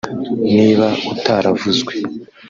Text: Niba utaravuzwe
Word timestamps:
Niba 0.55 0.87
utaravuzwe 1.13 1.93